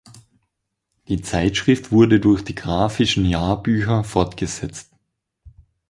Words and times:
Die 1.09 1.21
Zeitschrift 1.21 1.91
wurde 1.91 2.19
durch 2.19 2.43
die 2.43 2.55
Graphischen 2.55 3.23
Jahrbücher 3.23 4.03
fortgesetzt. 4.03 4.89